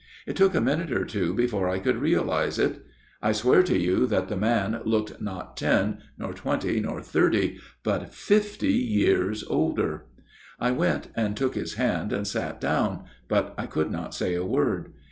It 0.25 0.35
took 0.35 0.55
a 0.55 0.61
minute 0.61 0.91
or 0.91 1.05
two 1.05 1.35
before 1.35 1.69
I 1.69 1.77
could 1.77 1.97
realize 1.97 2.57
it. 2.57 2.83
I 3.21 3.33
swear 3.33 3.61
to 3.61 3.77
you 3.77 4.07
that 4.07 4.29
the 4.29 4.35
man 4.35 4.81
looked, 4.83 5.21
not 5.21 5.55
ten, 5.55 5.99
nor 6.17 6.33
twenty, 6.33 6.79
nor 6.79 7.03
thirty, 7.03 7.59
but 7.83 8.11
fifty 8.11 8.73
years 8.73 9.43
older." 9.43 10.05
I 10.59 10.71
went 10.71 11.09
and 11.15 11.37
took 11.37 11.53
his 11.53 11.75
hand 11.75 12.11
and 12.13 12.25
sat 12.25 12.59
down, 12.59 13.03
but 13.27 13.53
I 13.59 13.67
could 13.67 13.91
not 13.91 14.15
say 14.15 14.33
a 14.33 14.43
word. 14.43 14.91